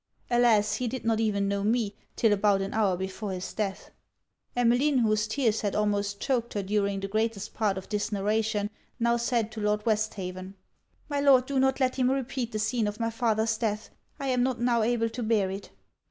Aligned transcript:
Alas! 0.31 0.77
he 0.77 0.87
did 0.87 1.05
not 1.05 1.19
even 1.19 1.47
know 1.47 1.63
me, 1.63 1.93
till 2.15 2.33
about 2.33 2.59
an 2.59 2.73
hour 2.73 2.97
before 2.97 3.31
his 3.33 3.53
death.' 3.53 3.91
Emmeline, 4.55 4.97
whose 4.97 5.27
tears 5.27 5.61
had 5.61 5.75
almost 5.75 6.19
choaked 6.19 6.55
her 6.55 6.63
during 6.63 6.99
the 6.99 7.07
greatest 7.07 7.53
part 7.53 7.77
of 7.77 7.87
this 7.87 8.11
narration, 8.11 8.71
now 8.99 9.15
said 9.15 9.51
to 9.51 9.61
Lord 9.61 9.85
Westhaven 9.85 10.55
'My 11.07 11.19
Lord, 11.19 11.45
do 11.45 11.59
not 11.59 11.79
let 11.79 11.97
him 11.97 12.09
repeat 12.09 12.51
the 12.51 12.57
scene 12.57 12.87
of 12.87 12.99
my 12.99 13.11
father's 13.11 13.55
death; 13.59 13.91
I 14.19 14.29
am 14.29 14.41
not 14.41 14.59
now 14.59 14.81
able 14.81 15.09
to 15.11 15.21
bear 15.21 15.51
it.' 15.51 15.69